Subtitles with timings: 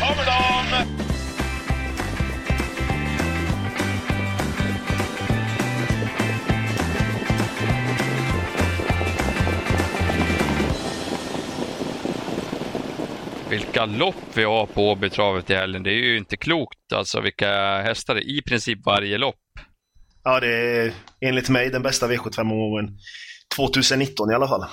[0.00, 0.38] kommer de!
[13.50, 15.82] Vilka lopp vi har på Åbytravet i helgen.
[15.82, 19.36] Det är ju inte klokt alltså vilka hästar i princip varje lopp.
[20.24, 22.98] Ja, det är enligt mig den bästa V75-omgången
[23.56, 24.64] 2019 i alla fall.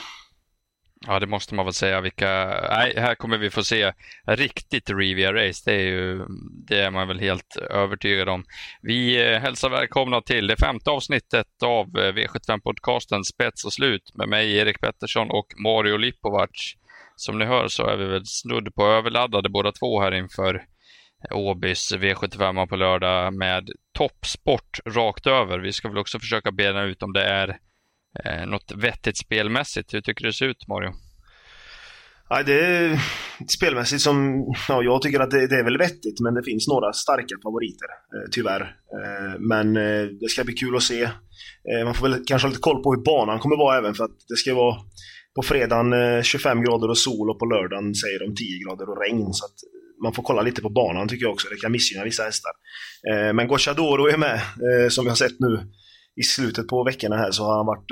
[1.08, 2.02] Ja, det måste man väl säga.
[2.02, 2.28] Vilka...
[2.70, 3.94] Nej, här kommer vi få se
[4.28, 5.62] riktigt Rivia Race.
[5.66, 6.26] Det är, ju...
[6.68, 8.44] det är man väl helt övertygad om.
[8.82, 14.30] Vi eh, hälsar välkomna till det femte avsnittet av eh, V75-podcasten Spets och slut med
[14.30, 16.50] mig, Erik Pettersson och Mario Lipovac.
[17.16, 20.56] Som ni hör så är vi väl snudd på överladdade båda två här inför
[21.30, 25.60] eh, Åbys V75 på lördag med toppsport rakt över.
[25.60, 27.58] Vi ska väl också försöka bena ut om det är
[28.26, 29.94] eh, något vettigt spelmässigt.
[29.94, 30.92] Hur tycker du det ser ut Mario?
[32.30, 33.00] Ja, det är
[33.58, 36.94] spelmässigt som, ja, jag tycker att det, det, är väl vettigt, men det finns några
[36.94, 38.62] starka favoriter, eh, tyvärr.
[38.62, 41.04] Eh, men eh, det ska bli kul att se.
[41.04, 44.04] Eh, man får väl kanske ha lite koll på hur banan kommer vara även, för
[44.04, 44.76] att det ska vara
[45.36, 49.02] på fredagen eh, 25 grader och sol och på lördagen säger de 10 grader och
[49.02, 49.34] regn.
[49.34, 49.58] Så att
[50.04, 51.48] man får kolla lite på banan tycker jag också.
[51.50, 52.52] Det kan missgynna vissa hästar.
[53.10, 55.60] Eh, men Gocciadoro är med, eh, som vi har sett nu
[56.16, 57.92] i slutet på veckorna här så har han varit,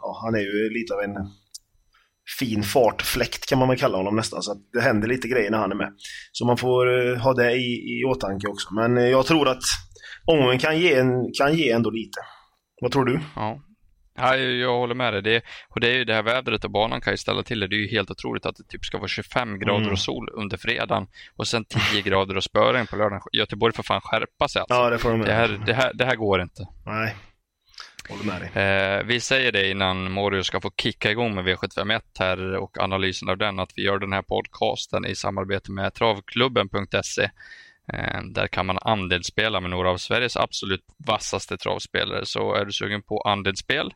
[0.00, 1.16] ja, han är ju lite av en
[2.38, 4.42] fin fartfläkt kan man väl kalla honom nästan.
[4.42, 5.92] Så det händer lite grejer när han är med.
[6.32, 8.74] Så man får ha det i, i åtanke också.
[8.74, 9.62] Men jag tror att
[10.26, 12.20] omgången kan ge, en, kan ge ändå lite.
[12.80, 13.20] Vad tror du?
[13.36, 13.60] Ja,
[14.16, 15.22] Ja, jag håller med dig.
[15.22, 17.68] Det, och det är ju det här vädret och banan kan ju ställa till det.
[17.68, 19.92] Det är ju helt otroligt att det typ ska vara 25 grader mm.
[19.92, 23.20] och sol under fredagen och sen 10 grader och spöregn på lördagen.
[23.32, 24.74] Göteborg får fan skärpa sig alltså.
[24.74, 26.66] Ja, det får de det här, det, här, det här går inte.
[26.86, 27.16] Nej.
[28.54, 33.28] Eh, vi säger det innan Morio ska få kicka igång med V751 här och analysen
[33.28, 37.30] av den, att vi gör den här podcasten i samarbete med travklubben.se.
[37.92, 42.26] Eh, där kan man andelsspela med några av Sveriges absolut vassaste travspelare.
[42.26, 43.92] Så är du sugen på andelsspel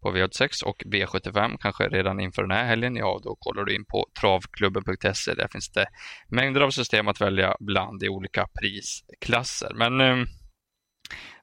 [0.00, 3.84] på V86 och V75 kanske redan inför den här helgen, ja då kollar du in
[3.84, 5.34] på travklubben.se.
[5.34, 5.86] Där finns det
[6.28, 9.72] mängder av system att välja bland i olika prisklasser.
[9.74, 10.26] Men eh,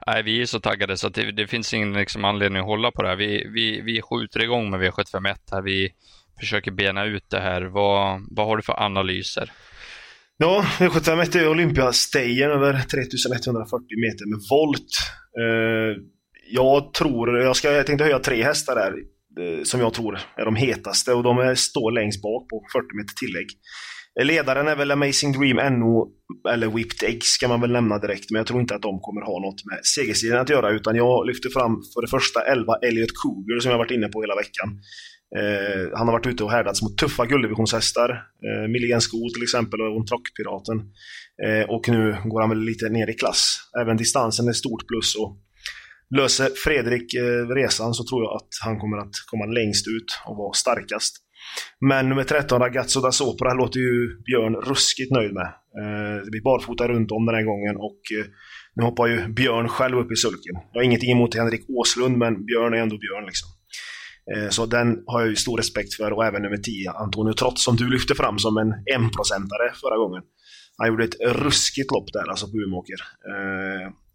[0.07, 2.91] nej, vi är så taggade så att det, det finns ingen liksom, anledning att hålla
[2.91, 3.15] på det här.
[3.15, 5.61] Vi, vi, vi skjuter igång med V751 här.
[5.61, 5.89] Vi
[6.39, 7.61] försöker bena ut det här.
[7.61, 9.51] Vad, vad har du för analyser?
[10.37, 14.91] Ja, V751 är Olympiastegen över 3140 meter med volt.
[15.39, 16.01] Eh,
[16.51, 18.93] jag tror, jag, ska, jag tänkte höja tre hästar där
[19.43, 23.13] eh, som jag tror är de hetaste och de står längst bak på 40 meter
[23.15, 23.47] tillägg.
[24.23, 26.07] Ledaren är väl Amazing Dream NO,
[26.53, 29.21] eller Whipped Egg ska man väl nämna direkt, men jag tror inte att de kommer
[29.21, 33.09] ha något med segersidan att göra, utan jag lyfter fram för det första 11 Elliot
[33.21, 34.69] Cougar som jag varit inne på hela veckan.
[35.39, 38.09] Eh, han har varit ute och härdats mot tuffa gulddivisionshästar.
[38.45, 40.77] Eh, Milligan Sko till exempel och Trockpiraten.
[41.45, 43.57] Eh, och nu går han väl lite ner i klass.
[43.81, 45.37] Även distansen är stort plus och
[46.17, 50.37] löser Fredrik eh, resan så tror jag att han kommer att komma längst ut och
[50.37, 51.24] vara starkast.
[51.79, 55.47] Men nummer 13, Ragazzo da Sopra, låter ju Björn ruskigt nöjd med.
[55.81, 58.25] Eh, det blir barfota runt om den här gången och eh,
[58.75, 60.55] nu hoppar ju Björn själv upp i sulken.
[60.71, 63.49] Jag har ingenting emot Henrik Åslund, men Björn är ändå Björn liksom.
[64.35, 67.63] Eh, så den har jag ju stor respekt för och även nummer 10, Antonio Trotz,
[67.63, 70.23] som du lyfte fram som en enprocentare förra gången.
[70.77, 72.99] Han gjorde ett ruskigt lopp där alltså på Umeåker.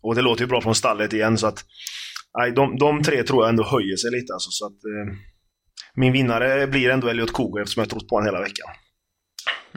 [0.03, 1.65] Och det låter ju bra från stallet igen så att
[2.39, 5.17] nej, de, de tre tror jag ändå höjer sig lite alltså, så att eh,
[5.95, 8.67] min vinnare blir ändå Elliot Koger eftersom jag trott på honom hela veckan.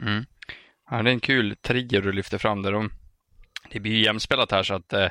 [0.02, 0.24] Mm.
[0.90, 2.72] Ja, det är en kul trio du lyfter fram där.
[2.72, 2.90] De,
[3.70, 5.04] det blir ju jämspelat här så att eh,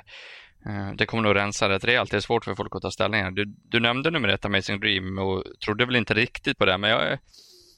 [0.66, 2.12] eh det kommer nog rensa rätt rejält.
[2.12, 3.36] Det är svårt för folk att ta ställning.
[3.36, 6.90] Du, du nämnde nummer ett, Amazing Dream, och trodde väl inte riktigt på det, men
[6.90, 7.19] jag är,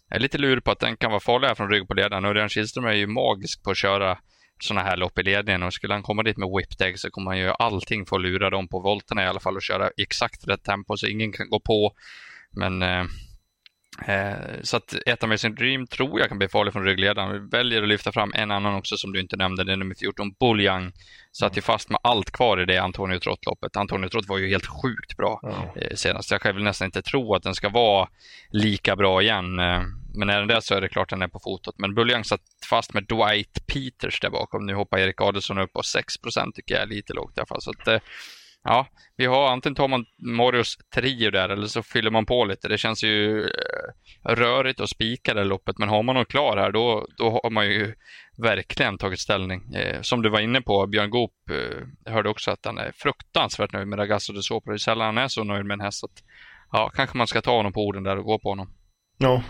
[0.09, 2.25] är lite lur på att den kan vara farlig från rygg på ledaren.
[2.25, 4.18] Örjan Kihlström är ju magisk på att köra
[4.59, 7.38] sådana här lopp i ledningen och skulle han komma dit med whipped så kommer han
[7.38, 10.64] göra allting för att lura dem på volterna i alla fall och köra exakt rätt
[10.64, 11.94] tempo så ingen kan gå på.
[12.55, 13.03] Men eh,
[14.07, 17.31] Eh, så att ett Amazing Dream tror jag kan bli farlig från ryggledaren.
[17.31, 19.96] Vi väljer att lyfta fram en annan också som du inte nämnde, det är nummer
[19.96, 20.91] 14, Buljang.
[21.31, 23.78] Satt ju fast med allt kvar i det Antonio Trott-loppet.
[23.78, 25.41] Antonio Trott var ju helt sjukt bra
[25.75, 26.31] eh, senast.
[26.31, 28.07] Jag kan väl nästan inte tro att den ska vara
[28.49, 29.59] lika bra igen.
[29.59, 29.81] Eh,
[30.16, 31.75] men är den det så är det klart att den är på fotot.
[31.78, 34.66] Men Buljang satt fast med Dwight Peters där bakom.
[34.66, 37.61] Nu hoppar Erik Adelsson upp och 6% tycker jag är lite lågt i alla fall.
[37.61, 37.99] Så att, eh,
[38.67, 42.67] Ja, vi har antingen tar man Morios trio där eller så fyller man på lite.
[42.67, 46.72] Det känns ju eh, rörigt att spika det loppet, men har man någon klar här
[46.72, 47.94] då, då har man ju
[48.38, 49.73] verkligen tagit ställning.
[49.73, 53.73] Eh, som du var inne på, Björn Goop eh, hörde också att han är fruktansvärt
[53.73, 54.72] nöjd med Ragazzo de Sopra.
[54.72, 56.03] Det är sällan han är så nöjd med en häst.
[56.03, 56.23] Att,
[56.72, 58.70] ja, kanske man ska ta honom på orden där och gå på honom.
[59.18, 59.44] Ja.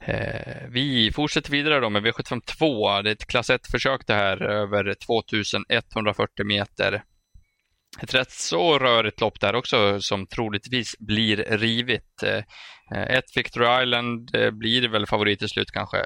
[0.00, 3.02] Eh, vi fortsätter vidare då med V752.
[3.02, 7.02] Det är ett klass 1-försök det här över 2140 meter.
[8.02, 12.22] Ett rätt så rörigt lopp där också som troligtvis blir rivigt.
[12.22, 12.42] Eh,
[12.94, 16.04] Eh, ett Victor Island eh, blir väl favorit till slut kanske eh,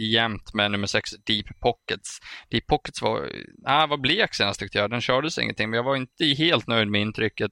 [0.00, 2.18] jämt jämnt med nummer sex Deep Pockets.
[2.50, 3.30] Deep Pockets var,
[3.64, 4.90] ah, var blek senast tyckte jag.
[4.90, 7.50] Den kördes ingenting, men jag var inte helt nöjd med intrycket.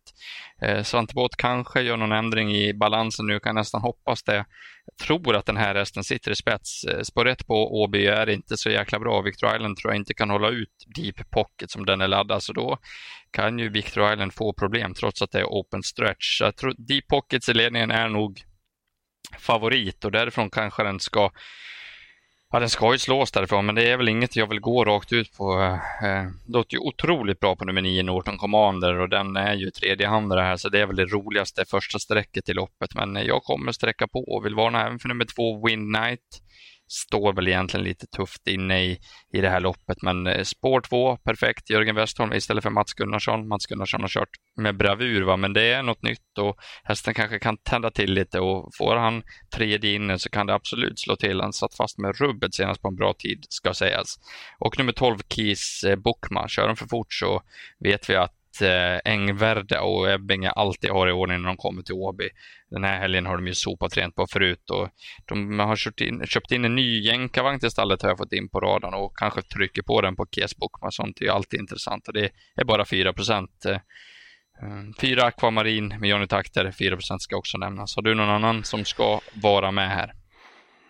[0.82, 4.44] Svante Båt kanske gör någon ändring i balansen nu, kan nästan hoppas det.
[4.86, 6.84] Jag tror att den här resten sitter i spets.
[7.02, 9.20] Spår 1 på Åby är inte så jäkla bra.
[9.20, 12.52] Victor Island tror jag inte kan hålla ut Deep Pocket som den är laddad, så
[12.52, 12.78] då
[13.30, 16.38] kan ju Victor Island få problem trots att det är open stretch.
[16.38, 18.42] Så jag tror Deep Pockets i ledningen är nog
[19.38, 21.30] favorit och därifrån kanske den ska
[22.54, 25.12] Ja, den ska ju slås därifrån, men det är väl inget jag vill gå rakt
[25.12, 25.60] ut på.
[25.60, 29.54] Eh, eh det låter ju otroligt bra på nummer 9, Norton Commander, och den är
[29.54, 32.94] ju tredjehandare här, så det är väl det roligaste första strecket i loppet.
[32.94, 36.42] Men jag kommer sträcka på och vill varna även för nummer 2, Wind Knight
[36.92, 38.98] står väl egentligen lite tufft inne i,
[39.32, 40.02] i det här loppet.
[40.02, 41.70] Men eh, spår två, perfekt.
[41.70, 43.48] Jörgen Westholm istället för Mats Gunnarsson.
[43.48, 45.36] Mats Gunnarsson har kört med bravur, va?
[45.36, 49.22] men det är något nytt och hästen kanske kan tända till lite och får han
[49.54, 51.40] tredje inne så kan det absolut slå till.
[51.40, 54.16] Han satt fast med rubbet senast på en bra tid, ska sägas.
[54.58, 56.48] Och nummer 12, Keys eh, Bokma.
[56.48, 57.42] Kör de för fort så
[57.78, 61.94] vet vi att eh, Engvärde och Ebbinge alltid har i ordning när de kommer till
[61.94, 62.28] Åby.
[62.70, 64.88] Den här helgen har de ju sopat rent på förut och
[65.28, 68.48] de har köpt in, köpt in en ny jänkarvagn till stallet har jag fått in
[68.48, 70.72] på radarn och kanske trycker på den på Kesbook.
[70.90, 73.64] Sånt är ju alltid intressant och det är bara 4 procent.
[73.64, 73.80] Eh, eh,
[75.00, 77.96] fyra Aquamarin med Johnny Takter, 4 procent ska också nämnas.
[77.96, 80.12] Har du någon annan som ska vara med här?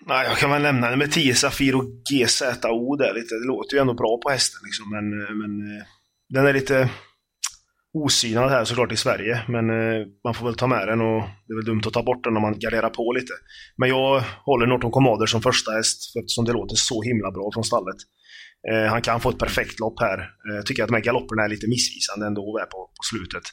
[0.06, 3.34] Nej, jag kan väl nämna nummer 10 Safiro GZO där lite.
[3.34, 5.84] Det låter ju ändå bra på hästen liksom, men, eh, men
[6.28, 6.90] den är lite
[7.94, 11.52] osynad här såklart i Sverige, men eh, man får väl ta med den och det
[11.52, 13.32] är väl dumt att ta bort den om man garderar på lite.
[13.76, 17.64] Men jag håller Norton Commander som första häst eftersom det låter så himla bra från
[17.64, 17.96] stallet.
[18.70, 20.18] Eh, han kan få ett perfekt lopp här.
[20.18, 22.42] Eh, jag tycker att de här galopperna är lite missvisande ändå
[22.72, 23.44] på, på slutet.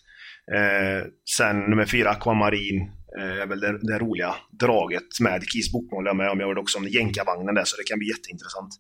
[0.56, 1.02] Eh,
[1.38, 2.78] sen nummer fyra, Aquamarin,
[3.20, 6.40] eh, är väl det, det, roliga draget med Keys bokmål jag med om.
[6.40, 8.72] Jag hörde också om jänkarvagnen där, så det kan bli jätteintressant.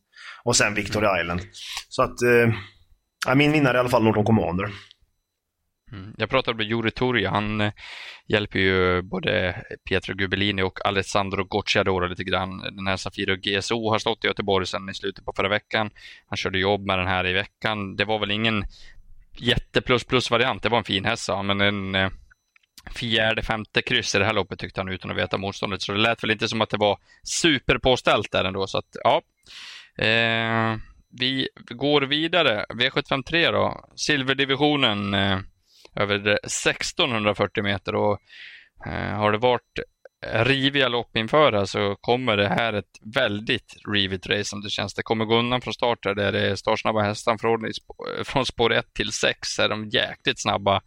[0.43, 1.41] Och sen Victoria Island.
[1.89, 4.69] Så att, eh, min vinnare är i alla fall Norton Commander.
[5.91, 6.13] Mm.
[6.17, 7.71] Jag pratade med Juri Turja, han eh,
[8.27, 9.55] hjälper ju både
[9.89, 12.59] Pietro Gubellini och Alessandro Gocciadoro lite grann.
[12.59, 15.89] Den här Safiro GSO har stått i Göteborg sedan i slutet på förra veckan.
[16.27, 17.95] Han körde jobb med den här i veckan.
[17.95, 18.65] Det var väl ingen
[19.37, 22.09] jätte plus plus variant, det var en fin häst men en eh,
[22.95, 25.81] fjärde, femte kryss i det här loppet tyckte han utan att veta motståndet.
[25.81, 28.67] Så det lät väl inte som att det var superpåställt där ändå.
[28.67, 29.21] Så att, ja.
[30.05, 30.77] Eh,
[31.19, 32.65] vi går vidare.
[32.73, 33.89] V753 då.
[33.95, 35.13] Silverdivisionen.
[35.13, 35.39] Eh,
[35.99, 38.19] över 1640 meter och
[38.85, 39.79] eh, har det varit
[40.25, 44.93] riviga lopp inför här så kommer det här ett väldigt rivigt race som det känns.
[44.93, 47.71] Det kommer gå undan från start där det är startsnabba hästar från,
[48.23, 50.81] från spår 1 till 6 är de jäkligt snabba.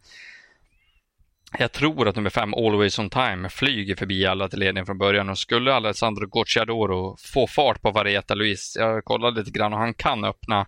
[1.59, 5.29] Jag tror att nummer 5, Always On Time, flyger förbi alla till ledning från början
[5.29, 9.93] och skulle Alessandro Gocciadoro få fart på Varieta Luis, jag kollade lite grann och han
[9.93, 10.67] kan öppna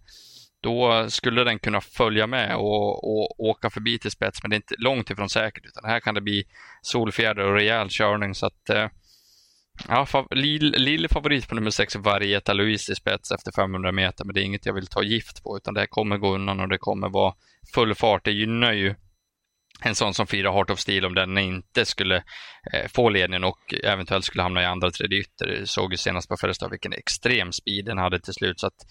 [0.65, 4.57] då skulle den kunna följa med och, och, åka förbi till spets, men det är
[4.57, 5.65] inte långt ifrån säkert.
[5.65, 6.43] Utan här kan det bli
[6.81, 8.35] solfjäder och rejäl körning.
[8.35, 8.87] Så att, eh,
[9.87, 14.41] ja, lille favorit på nummer 6, Varieta Louise i spets efter 500 meter, men det
[14.41, 17.09] är inget jag vill ta gift på, utan det kommer gå undan och det kommer
[17.09, 17.33] vara
[17.73, 18.25] full fart.
[18.25, 18.95] Det gynnar ju
[19.81, 22.15] en sån som firar Heart of Steel om den inte skulle
[22.73, 25.65] eh, få ledningen och eventuellt skulle hamna i andra tredje ytter.
[25.65, 28.59] Såg ju senast på Färjestad vilken extrem speed den hade till slut.
[28.59, 28.85] Så att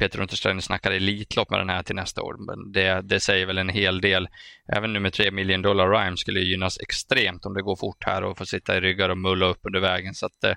[0.00, 2.36] Peter Untersteiner snackar Elitlopp med den här till nästa år.
[2.38, 4.28] Men det, det säger väl en hel del.
[4.76, 8.38] Även nummer 3 million dollar rhyme skulle gynnas extremt om det går fort här och
[8.38, 10.14] får sitta i ryggar och mulla upp under vägen.
[10.14, 10.54] Så att eh,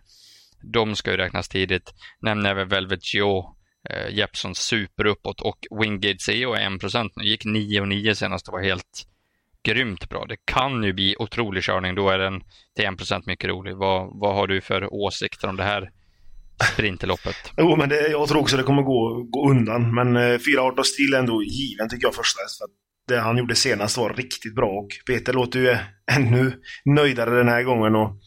[0.73, 1.93] de ska ju räknas tidigt.
[2.21, 3.55] Nämner även Velvet Geo,
[3.89, 7.23] eh, Jeppson super uppåt och Wingate CEO är 1% nu.
[7.23, 9.07] Gick 9 och 9 senast och var helt
[9.63, 10.25] grymt bra.
[10.25, 11.95] Det kan ju bli otrolig körning.
[11.95, 12.43] Då är den
[12.75, 13.75] till 1% mycket rolig.
[13.75, 15.89] Vad, vad har du för åsikter om det här
[16.73, 17.35] sprinterloppet.
[17.57, 19.95] jo, men det, jag tror också det kommer gå, gå undan.
[19.95, 22.57] Men eh, 418 stil är ändå given tycker jag första häst.
[22.57, 22.67] För
[23.07, 25.77] det han gjorde senast var riktigt bra och Peter låter ju
[26.11, 26.53] ännu
[26.85, 27.95] nöjdare den här gången.
[27.95, 28.19] Och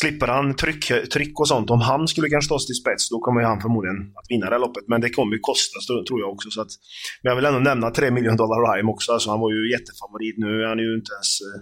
[0.00, 3.18] slipper han tryck, tryck och sånt, om han skulle kanske ta sig till spets, då
[3.20, 4.84] kommer han förmodligen att vinna det här loppet.
[4.88, 5.76] Men det kommer ju kosta,
[6.08, 6.50] tror jag också.
[6.50, 6.72] Så att,
[7.22, 9.12] men jag vill ändå nämna 3 miljoner dollar Rhyme också.
[9.12, 10.36] Alltså, han var ju jättefavorit.
[10.44, 11.60] Nu är han ju inte ens eh,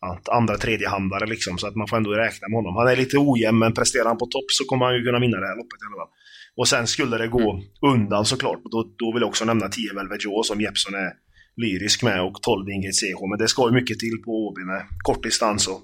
[0.00, 1.58] att andra, tredjehandare liksom.
[1.58, 2.76] Så att man får ändå räkna med honom.
[2.76, 5.40] Han är lite ojämn, men presterar han på topp så kommer han ju kunna vinna
[5.40, 6.12] det här loppet i alla fall.
[6.56, 7.64] Och sen skulle det gå mm.
[7.92, 8.60] undan såklart.
[8.64, 11.10] Då, då vill jag också nämna 10 Velvet Joe som Jeppson är
[11.56, 13.20] lyrisk med och 12 Ingrid CH.
[13.30, 15.80] Men det ska ju mycket till på Åby med kort distans och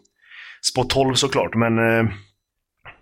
[0.73, 1.55] spår 12 såklart.
[1.55, 2.05] Men eh,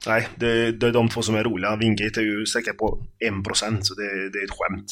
[0.06, 1.76] nej, det, det är de två som är roliga.
[1.76, 4.86] Wingate är ju säkert på 1% så det, det är ett skämt.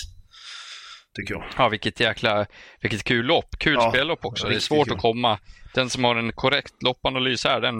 [1.16, 1.44] Tycker jag.
[1.56, 2.46] Ja, vilket jäkla,
[2.80, 3.58] vilket kul lopp.
[3.58, 4.48] Kul ja, spellopp också.
[4.48, 4.96] Det är svårt kul.
[4.96, 5.38] att komma.
[5.74, 7.76] Den som har en korrekt loppanalys här, den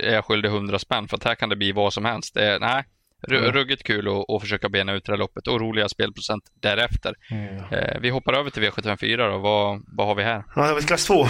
[0.00, 2.34] är jag skyldig 100 spänn för att här kan det bli vad som helst.
[2.34, 2.84] Det är, nej,
[3.28, 7.14] ruggigt kul att, att försöka bena ut det här loppet och roliga spelprocent därefter.
[7.30, 7.56] Mm.
[7.56, 9.38] Eh, vi hoppar över till V754 då.
[9.38, 10.44] Vad, vad har vi här?
[10.56, 11.26] Ja, det var ett klass 2.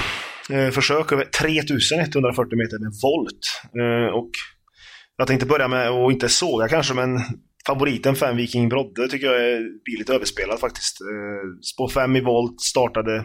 [0.51, 3.45] Eh, försök över 3140 meter med volt.
[3.81, 4.31] Eh, och
[5.17, 7.21] jag tänkte börja med att inte såga kanske, men
[7.67, 11.01] favoriten 5 Viking Brodde tycker jag blir lite överspelad faktiskt.
[11.01, 13.25] Eh, spår 5 i volt startade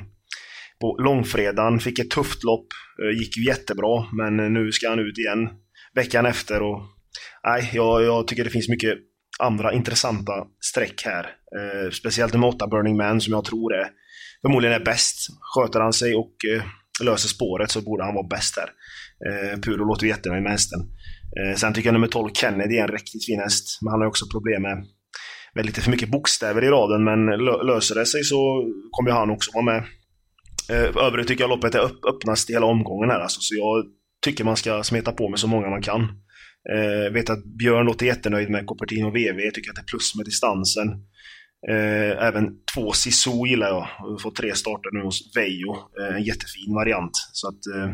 [0.81, 2.67] på långfredagen, fick ett tufft lopp,
[3.03, 5.49] eh, gick jättebra, men nu ska han ut igen
[5.95, 6.81] veckan efter och
[7.43, 8.97] nej, jag, jag tycker det finns mycket
[9.39, 11.23] andra intressanta streck här.
[11.23, 13.87] Eh, speciellt med 8 Burning Man som jag tror är
[14.41, 15.15] förmodligen är bäst.
[15.55, 16.63] Sköter han sig och eh,
[17.03, 18.69] löser spåret så borde han vara bäst där.
[19.27, 20.79] Eh, Puro låter jättenöjd med hästen.
[21.37, 24.07] Eh, sen tycker jag nummer 12 Kennedy är en riktigt fin häst, men han har
[24.07, 24.85] också problem med,
[25.55, 27.25] med lite för mycket bokstäver i raden, men
[27.67, 29.83] löser det sig så kommer han också vara med.
[30.69, 33.85] Eh, övrigt tycker jag loppet är upp, öppnast i hela omgången här alltså, så jag
[34.25, 36.01] tycker man ska smeta på med så många man kan.
[36.75, 40.15] Eh, vet att Björn låter jättenöjd med Copertino VV, jag tycker att det är plus
[40.15, 40.87] med distansen.
[41.69, 43.87] Eh, även två Sisu gillar jag.
[43.97, 45.71] Får har fått tre starter nu hos Vejo.
[45.99, 47.11] Eh, en jättefin variant.
[47.33, 47.93] Så att, eh,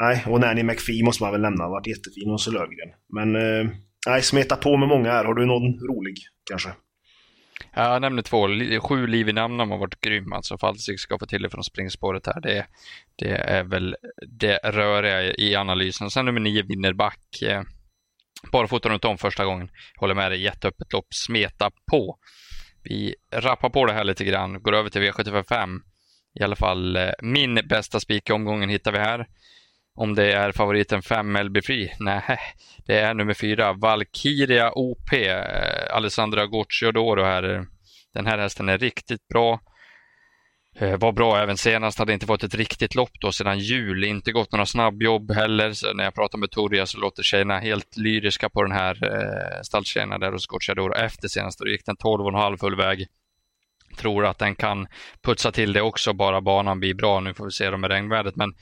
[0.00, 1.68] nej, och Nanny McPhee måste man väl nämna.
[1.68, 2.90] Varit jättefin hos Löfgren.
[3.12, 3.70] Men eh,
[4.06, 5.24] nej, smeta på med många här.
[5.24, 6.14] Har du någon rolig
[6.50, 6.68] kanske?
[7.74, 8.48] Ja, jag nämnde två.
[8.80, 10.32] Sju liv i namn har varit grym.
[10.32, 12.40] Alltså Falsik ska få till det från springspåret här.
[12.40, 12.66] Det,
[13.16, 16.10] det är väl det röriga i analysen.
[16.10, 17.42] Sen nummer nio vinner back.
[17.42, 17.62] Eh,
[18.84, 19.68] runt om första gången.
[19.96, 21.06] Håller med dig, jätteöppet lopp.
[21.14, 22.18] Smeta på.
[22.82, 24.62] Vi rappar på det här lite grann.
[24.62, 25.80] Går över till V755.
[26.40, 29.26] I alla fall eh, min bästa spik i omgången hittar vi här.
[29.98, 31.94] Om det är favoriten 5 LB Free?
[31.98, 32.38] Nej,
[32.86, 35.12] det är nummer 4 Valkyria OP.
[35.12, 37.66] Eh, Alessandra Gocciadoro här.
[38.14, 39.60] Den här hästen är riktigt bra.
[40.76, 44.32] Eh, var bra även senast, hade inte fått ett riktigt lopp då sedan jul, inte
[44.32, 45.72] gått några snabbjobb heller.
[45.72, 49.62] Så när jag pratar med Toria så låter tjejerna helt lyriska på den här eh,
[49.62, 51.58] stalltjejerna där hos Gocciadoro efter senast.
[51.58, 53.06] Då gick den 12,5 full väg.
[53.96, 54.86] Tror att den kan
[55.22, 57.20] putsa till det också, bara banan blir bra.
[57.20, 58.54] Nu får vi se med regnvädret, men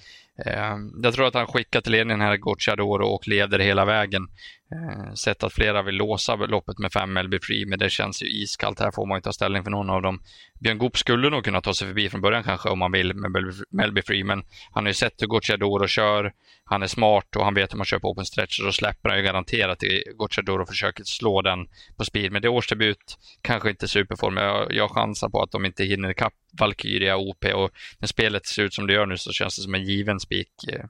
[0.45, 4.29] Ehm, jag tror att han skickar till ledningen här Gocciadoro och leder hela vägen.
[4.73, 8.27] Eh, sett att flera vill låsa loppet med 5 LB Free, men det känns ju
[8.27, 8.81] iskallt.
[8.81, 10.21] Här får man ju ta ställning för någon av dem.
[10.61, 13.31] Björn Goop skulle nog kunna ta sig förbi från början kanske om man vill med
[13.71, 16.33] Melby Free, men han har ju sett hur Gocciadoro kör.
[16.65, 19.09] Han är smart och han vet hur man kör på open stretch och då släpper
[19.09, 21.59] han ju garanterat till Gocciadoro och försöker slå den
[21.97, 22.33] på speed.
[22.33, 24.37] Men det är årsdebut, kanske inte superform.
[24.37, 28.63] Jag, jag chansar på att de inte hinner ikapp Valkyria OP och när spelet ser
[28.63, 30.51] ut som det gör nu så känns det som en given spik.
[30.73, 30.85] Eh,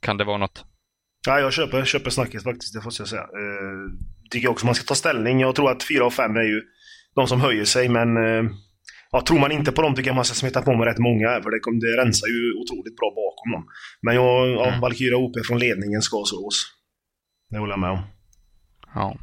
[0.00, 0.64] kan det vara något?
[1.28, 3.22] Ja, jag köper, köper snacket faktiskt, det måste jag säga.
[3.22, 3.92] Uh,
[4.30, 5.40] tycker också man ska ta ställning.
[5.40, 6.62] Jag tror att 4 och 5 är ju
[7.14, 8.50] de som höjer sig, men uh,
[9.12, 11.28] ja, tror man inte på dem tycker jag man ska smeta på med rätt många,
[11.42, 13.64] för det, det rensar ju otroligt bra bakom dem.
[14.02, 14.80] Men jag, ja, mm.
[14.80, 16.64] Valkyria OP från ledningen ska slås.
[17.50, 18.02] Det håller jag med om.
[18.94, 19.16] Ja.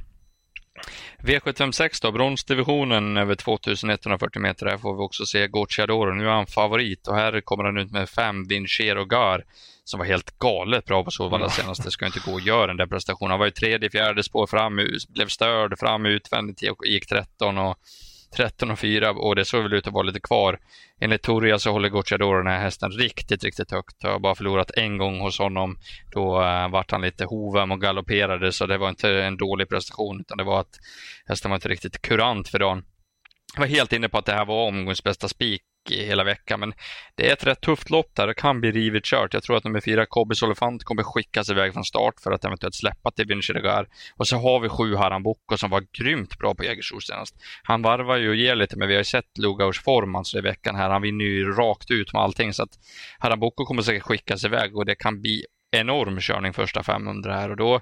[1.26, 4.66] V756 då, bronsdivisionen över 2140 meter.
[4.66, 6.14] Här får vi också se Gocciadoro.
[6.14, 9.44] Nu är han favorit och här kommer han ut med fem Vincero Gar
[9.84, 11.84] som var helt galet bra på Solvalla senast.
[11.84, 13.32] Det ska inte gå att göra den där prestationen.
[13.32, 14.76] Han var ju tredje, fjärde spår fram,
[15.10, 17.80] blev störd fram utvändigt och gick 13 och
[18.36, 20.60] 13 och 4 och det såg väl ut att vara lite kvar.
[21.00, 23.96] Enligt Toria så håller Gocciadoro den här hästen riktigt, riktigt högt.
[24.00, 25.78] Jag har bara förlorat en gång hos honom.
[26.12, 30.22] Då uh, vart han lite hovem och galopperade så det var inte en dålig prestation
[30.22, 30.80] utan det var att
[31.26, 32.84] hästen var inte riktigt kurant för dagen.
[33.54, 35.62] Jag var helt inne på att det här var omgångens bästa spik
[35.92, 36.60] hela veckan.
[36.60, 36.74] Men
[37.16, 38.28] det är ett rätt tufft lopp där.
[38.28, 39.34] Det kan bli rivigt kört.
[39.34, 42.76] Jag tror att nummer fyra, Kobbe Olifant, kommer skickas iväg från start för att eventuellt
[42.76, 43.88] släppa till Vincheregar.
[44.18, 47.36] Och så har vi sju Haram Boko som var grymt bra på Jägersro senast.
[47.64, 50.42] Han varvar ju och ger lite, men vi har ju sett Lugaurs form alltså i
[50.42, 50.90] veckan här.
[50.90, 52.54] Han vinner ju rakt ut med allting.
[52.54, 52.80] Så att
[53.20, 57.50] Haram Boko kommer säkert skickas iväg och det kan bli enorm körning första 500 här
[57.50, 57.82] och då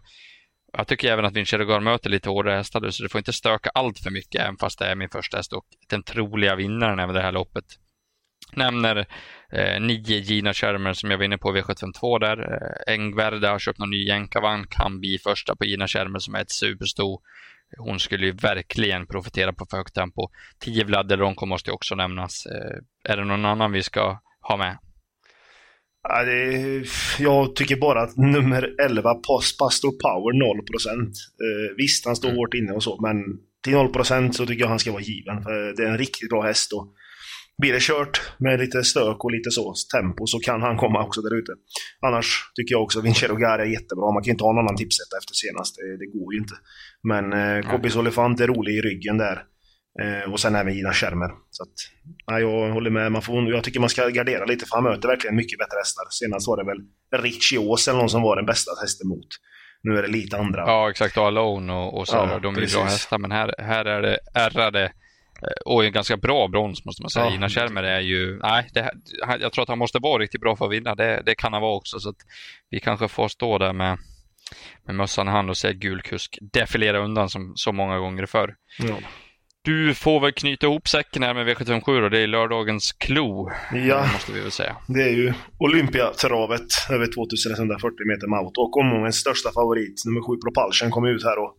[0.78, 4.00] jag tycker även att Vinceregar möter lite hårdare hästar så det får inte stöka allt
[4.00, 7.22] för mycket även fast det är min första häst och den troliga vinnaren även det
[7.22, 7.66] här loppet
[8.56, 9.06] nämner
[9.52, 12.38] eh, nio Gina Schermer som jag var inne på V752 där.
[12.54, 16.42] Eh, Engvärde har köpt någon ny jänkarvagn, kan bli första på Gina Schermer som är
[16.42, 17.22] ett supersto.
[17.78, 20.30] Hon skulle ju verkligen profitera på för högt tempo.
[20.60, 22.46] 10 Vladder Ronco måste också nämnas.
[22.46, 24.78] Eh, är det någon annan vi ska ha med?
[26.04, 26.84] Ja, är,
[27.20, 29.14] jag tycker bara att nummer 11,
[29.60, 32.38] Pastor Power, 0 eh, Visst, han står mm.
[32.38, 33.18] hårt inne och så, men
[33.64, 35.44] till 0% så tycker jag han ska vara given.
[35.44, 36.94] För det är en riktigt bra häst och
[37.62, 41.22] blir det kört med lite stök och lite så tempo så kan han komma också
[41.22, 41.52] där ute.
[42.08, 44.12] Annars tycker jag också Vincero Gare är jättebra.
[44.14, 45.76] Man kan inte ha någon annan tipsetta efter senast.
[45.76, 46.56] Det, det går ju inte.
[47.04, 49.44] Men eh, Kobis Olifant är rolig i ryggen där.
[50.02, 51.32] Eh, och sen även Gina Schermer.
[51.50, 51.74] Så att,
[52.26, 53.12] ja, jag håller med.
[53.12, 56.06] Man får, jag tycker man ska gardera lite för han möter verkligen mycket bättre hästar.
[56.10, 56.82] Senast var det väl
[57.24, 59.28] Richie Ås eller någon som var den bästa hästen mot.
[59.84, 60.62] Nu är det lite andra.
[60.62, 61.18] Ja, exakt.
[61.18, 62.16] Och Alone och, och så.
[62.16, 62.76] Ja, de är precis.
[62.76, 63.18] bra hästar.
[63.18, 64.92] Men här, här är det ärrade eh,
[65.66, 67.26] och en ganska bra brons måste man säga.
[67.26, 67.36] Ja.
[67.36, 68.92] Ina Kärmer är ju, nej, det,
[69.40, 70.96] jag tror att han måste vara riktigt bra för att vinna.
[70.96, 72.00] Det, det kan han vara också.
[72.00, 72.14] Så
[72.70, 73.98] vi kanske får stå där med,
[74.86, 78.56] med mössan i hand och se gulkusk defilera undan som så många gånger förr.
[78.80, 78.96] Ja.
[79.66, 83.52] Du får väl knyta ihop säcken här med V757 och det är lördagens klo.
[83.88, 84.76] Ja, måste vi väl säga.
[84.88, 90.92] det är ju Olympiatravet över 2140 meter maut och omgångens största favorit, nummer 7 Propulsion,
[90.92, 91.58] kom ut här och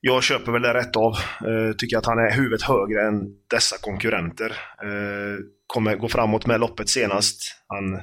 [0.00, 1.12] jag köper väl det rätt av.
[1.48, 4.50] Eh, tycker att han är huvudet högre än dessa konkurrenter.
[4.82, 7.40] Eh, kommer gå framåt med loppet senast.
[7.66, 8.00] Han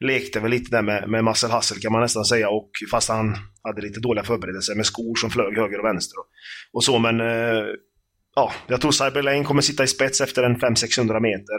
[0.00, 3.36] lekte väl lite där med, med Marcel Hassel kan man nästan säga, och fast han
[3.62, 6.26] hade lite dåliga förberedelser med skor som flög höger och vänster och,
[6.72, 7.64] och så, men eh,
[8.34, 11.58] ja, jag tror Cyberlane kommer sitta i spets efter en 500-600 meter.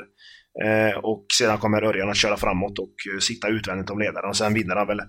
[0.64, 4.30] Eh, och sedan kommer Örjan att köra framåt och uh, sitta utvändigt om ledaren.
[4.30, 5.02] Och sen vinner han väl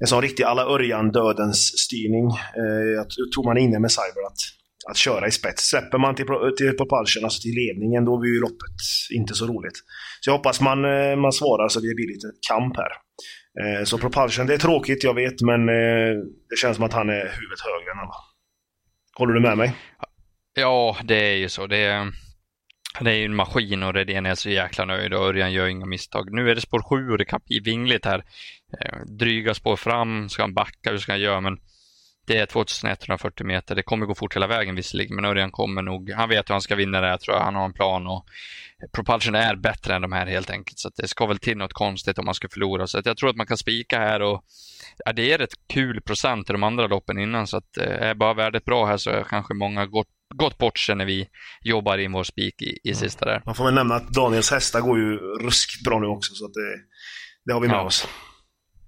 [0.00, 2.26] en sån riktig alla Örjan-dödens styrning.
[2.60, 4.40] Eh, jag tror man är inne med Cyber att,
[4.90, 5.68] att köra i spets.
[5.70, 6.26] Släpper man till,
[6.58, 8.78] till propulsion, alltså till ledningen, då blir ju loppet
[9.18, 9.76] inte så roligt.
[10.20, 12.92] Så jag hoppas man, eh, man svarar så det blir lite kamp här.
[13.60, 16.14] Eh, så propulsion, det är tråkigt, jag vet, men eh,
[16.50, 18.14] det känns som att han är huvudet högre än alla.
[19.18, 19.76] Håller du med mig?
[20.54, 21.66] Ja, det är ju så.
[21.66, 22.12] Det är,
[23.00, 25.86] det är ju en maskin och Redén är så jäkla nöjd och Örjan gör inga
[25.86, 26.32] misstag.
[26.32, 28.24] Nu är det spår 7 och det kan bli vingligt här.
[28.80, 31.40] Eh, dryga spår fram, ska han backa, hur ska han göra?
[31.40, 31.58] Men
[32.30, 33.74] det är 2140 meter.
[33.74, 36.10] Det kommer gå fort hela vägen visserligen, men Örjan kommer nog.
[36.10, 37.44] Han vet hur han ska vinna det här, tror jag.
[37.44, 38.24] Han har en plan och
[38.92, 40.78] Propulsion är bättre än de här helt enkelt.
[40.78, 42.86] Så det ska väl till något konstigt om man ska förlora.
[42.86, 44.44] Så jag tror att man kan spika här och
[45.04, 47.46] ja, det är ett kul procent i de andra loppen innan.
[47.46, 50.78] Så att eh, är bara värdet bra här så är kanske många gått gått bort
[50.78, 51.28] sen när vi
[51.60, 53.42] jobbar in vår spik i, i sista där.
[53.46, 56.54] Man får väl nämna att Daniels hästar går ju ruskigt bra nu också, så att
[56.54, 56.76] det,
[57.44, 57.82] det har vi med ja.
[57.82, 58.08] oss.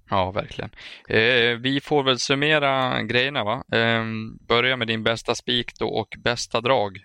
[0.09, 0.69] Ja, verkligen.
[1.09, 3.63] Eh, vi får väl summera grejerna, va?
[3.71, 4.03] Eh,
[4.47, 6.97] börja med din bästa spik då och bästa drag.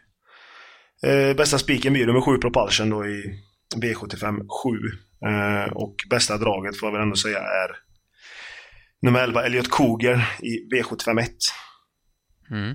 [1.03, 3.41] Eh, bästa spiken blir nummer 7 Propulsion då i
[3.77, 4.71] V75 7.
[5.29, 7.77] Eh, och bästa draget får jag väl ändå säga är
[9.03, 11.31] nummer 11 Elliot Koger i V75 1.
[12.51, 12.75] Mm.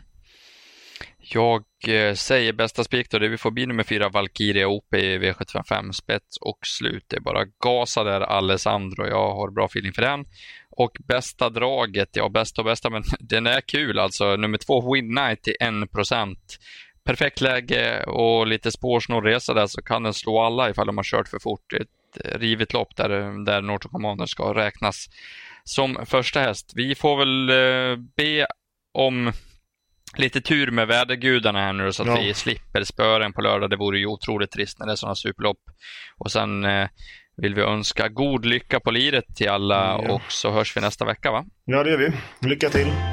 [1.31, 5.17] Jag eh, säger bästa spik då, det vi får bli nummer fyra Valkyria OP i
[5.17, 7.05] V755 spets och slut.
[7.07, 9.07] Det är bara gasa där Alessandro.
[9.07, 10.25] Jag har bra feeling för den.
[10.69, 14.35] Och bästa draget, ja bästa och bästa, men den är kul alltså.
[14.35, 16.35] Nummer två Win Night till 1%.
[17.03, 21.03] Perfekt läge och lite spårsnål resa där så kan den slå alla ifall de har
[21.03, 21.73] kört för fort.
[21.73, 23.09] Ett eh, rivet lopp där,
[23.45, 25.09] där Norton Commander ska räknas
[25.63, 26.71] som första häst.
[26.75, 28.47] Vi får väl eh, be
[28.93, 29.31] om
[30.19, 32.15] lite tur med vädergudarna här nu så att ja.
[32.21, 33.69] vi slipper spören på lördag.
[33.69, 35.59] Det vore ju otroligt trist när det är sådana superlopp.
[36.17, 36.87] Och sen eh,
[37.37, 40.13] vill vi önska god lycka på liret till alla ja.
[40.13, 41.45] och så hörs vi nästa vecka va?
[41.65, 42.11] Ja det gör vi.
[42.49, 43.12] Lycka till!